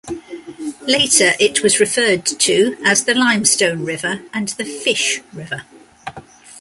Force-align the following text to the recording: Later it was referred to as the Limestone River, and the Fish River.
Later 0.87 1.33
it 1.39 1.61
was 1.61 1.79
referred 1.79 2.25
to 2.25 2.75
as 2.83 3.03
the 3.03 3.13
Limestone 3.13 3.85
River, 3.85 4.23
and 4.33 4.47
the 4.47 4.65
Fish 4.65 5.21
River. 5.31 5.65